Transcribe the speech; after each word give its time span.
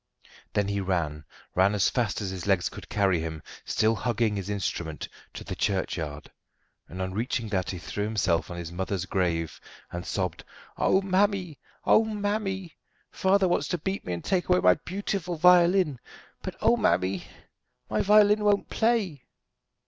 Then 0.53 0.67
he 0.67 0.81
ran 0.81 1.25
ran 1.53 1.75
as 1.75 1.87
fast 1.87 2.21
as 2.21 2.31
his 2.31 2.47
legs 2.47 2.69
could 2.69 2.89
carry 2.89 3.19
him, 3.19 3.43
still 3.65 3.93
hugging 3.93 4.35
his 4.35 4.49
instrument 4.49 5.07
to 5.35 5.43
the 5.43 5.55
churchyard; 5.55 6.31
and 6.87 6.99
on 7.03 7.13
reaching 7.13 7.49
that 7.49 7.69
he 7.69 7.77
threw 7.77 8.03
himself 8.05 8.49
on 8.49 8.57
his 8.57 8.71
mother's 8.71 9.05
grave 9.05 9.61
and 9.91 10.03
sobbed: 10.03 10.43
"Oh, 10.75 11.03
mammy, 11.03 11.59
mammy! 11.87 12.75
father 13.11 13.47
wants 13.47 13.67
to 13.67 13.77
beat 13.77 14.03
me 14.03 14.13
and 14.13 14.23
take 14.25 14.49
away 14.49 14.59
my 14.59 14.73
beautiful 14.73 15.35
violin 15.35 15.99
but 16.41 16.55
oh, 16.61 16.75
mammy! 16.77 17.25
my 17.87 18.01
violin 18.01 18.43
won't 18.43 18.71
play." 18.71 19.27